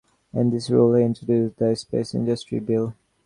In 0.33 0.49
this 0.49 0.71
role 0.71 0.95
he 0.95 1.03
introduced 1.03 1.57
the 1.57 1.75
Space 1.75 2.15
Industry 2.15 2.57
Bill. 2.57 2.95